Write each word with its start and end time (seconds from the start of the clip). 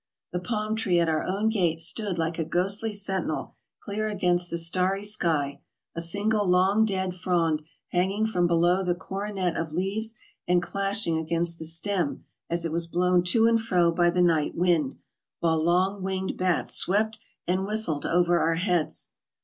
The 0.33 0.39
palm 0.39 0.75
tree 0.75 0.99
at 0.99 1.07
our 1.07 1.21
own 1.23 1.49
gate 1.49 1.79
stood 1.79 2.17
like 2.17 2.39
a 2.39 2.43
ghostly 2.43 2.91
sentinel 2.91 3.55
clear 3.83 4.09
against 4.09 4.49
the 4.49 4.57
starry 4.57 5.03
sky, 5.03 5.61
a 5.95 6.01
single 6.01 6.47
long 6.47 6.85
dead 6.85 7.13
frond 7.15 7.61
hanging 7.89 8.25
from 8.25 8.47
below 8.47 8.83
the 8.83 8.95
coronet 8.95 9.55
of 9.55 9.73
leaves 9.73 10.15
and 10.47 10.59
clashing 10.59 11.19
against 11.19 11.59
the 11.59 11.65
stem 11.65 12.25
as 12.49 12.65
it 12.65 12.71
was 12.71 12.87
blown 12.87 13.21
to 13.25 13.45
and 13.45 13.61
fro 13.61 13.91
by 13.91 14.09
the 14.09 14.23
night 14.23 14.55
wind, 14.55 14.95
while 15.39 15.63
long 15.63 16.01
winged 16.01 16.35
bats 16.35 16.73
swept 16.73 17.19
and 17.45 17.67
whistled 17.67 18.07
over 18.07 18.39
our 18.39 18.55
heads. 18.55 19.11